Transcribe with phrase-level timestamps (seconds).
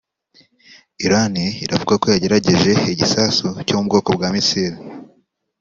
[1.05, 4.77] Irani iravuga ko yagerageje igisasu cyo mu bwoko bwa misile